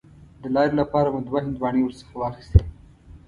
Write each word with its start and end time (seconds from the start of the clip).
د 0.41 0.43
لارې 0.55 0.73
لپاره 0.79 1.07
مو 1.13 1.19
دوه 1.27 1.39
هندواڼې 1.45 1.81
ورڅخه 1.85 2.15
واخیستې. 2.17 2.59